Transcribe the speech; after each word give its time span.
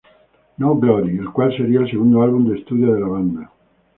No 0.57 0.73
Glory., 0.77 1.15
el 1.19 1.29
cual 1.29 1.55
sería 1.55 1.81
el 1.81 1.91
segundo 1.91 2.23
álbum 2.23 2.49
de 2.49 2.57
estudio 2.57 2.91
de 2.95 3.01
la 3.01 3.07
banda. 3.07 3.51